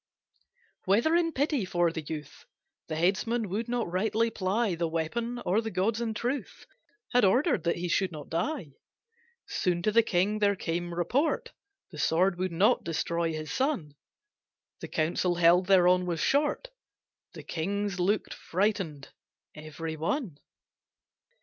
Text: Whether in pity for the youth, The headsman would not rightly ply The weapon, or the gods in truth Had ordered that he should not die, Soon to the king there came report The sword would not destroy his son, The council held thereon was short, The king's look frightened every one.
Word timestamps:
Whether 0.85 1.15
in 1.15 1.31
pity 1.31 1.63
for 1.63 1.91
the 1.91 2.01
youth, 2.01 2.47
The 2.87 2.95
headsman 2.95 3.49
would 3.49 3.69
not 3.69 3.91
rightly 3.91 4.31
ply 4.31 4.73
The 4.73 4.87
weapon, 4.87 5.37
or 5.45 5.61
the 5.61 5.69
gods 5.69 6.01
in 6.01 6.15
truth 6.15 6.65
Had 7.13 7.23
ordered 7.23 7.65
that 7.65 7.75
he 7.75 7.87
should 7.87 8.11
not 8.11 8.27
die, 8.27 8.71
Soon 9.45 9.83
to 9.83 9.91
the 9.91 10.01
king 10.01 10.39
there 10.39 10.55
came 10.55 10.91
report 10.91 11.51
The 11.91 11.99
sword 11.99 12.39
would 12.39 12.51
not 12.51 12.83
destroy 12.83 13.31
his 13.33 13.51
son, 13.53 13.93
The 14.79 14.87
council 14.87 15.35
held 15.35 15.67
thereon 15.67 16.07
was 16.07 16.19
short, 16.19 16.69
The 17.35 17.43
king's 17.43 17.99
look 17.99 18.33
frightened 18.33 19.09
every 19.53 19.97
one. 19.97 20.39